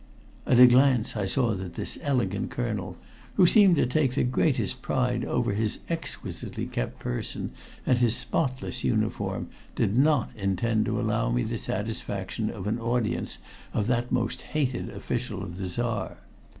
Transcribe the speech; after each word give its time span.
At 0.47 0.59
a 0.59 0.65
glance 0.65 1.15
I 1.15 1.27
saw 1.27 1.53
that 1.53 1.75
this 1.75 1.99
elegant 2.01 2.49
Colonel, 2.49 2.97
who 3.35 3.45
seemed 3.45 3.75
to 3.75 3.85
take 3.85 4.15
the 4.15 4.23
greatest 4.23 4.81
pride 4.81 5.23
over 5.23 5.53
his 5.53 5.77
exquisitely 5.91 6.65
kept 6.65 6.97
person 6.97 7.51
and 7.85 7.99
his 7.99 8.15
spotless 8.15 8.83
uniform, 8.83 9.49
did 9.75 9.95
not 9.95 10.31
intend 10.35 10.85
to 10.87 10.99
allow 10.99 11.29
me 11.29 11.43
the 11.43 11.59
satisfaction 11.59 12.49
of 12.49 12.65
an 12.65 12.79
audience 12.79 13.37
of 13.75 13.85
that 13.89 14.11
most 14.11 14.41
hated 14.57 14.89
official 14.89 15.43
of 15.43 15.59
the 15.59 15.67
Czar. 15.67 16.17